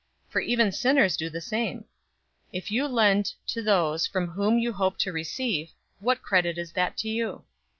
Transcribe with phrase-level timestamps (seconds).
[0.29, 1.81] For even sinners do the same.
[1.81, 1.83] 006:034
[2.53, 6.97] If you lend to those from whom you hope to receive, what credit is that
[6.97, 7.43] to you?